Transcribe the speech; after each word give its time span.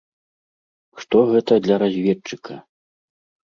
Што 1.03 1.21
гэта 1.33 1.59
для 1.67 1.77
разведчыка? 1.87 2.61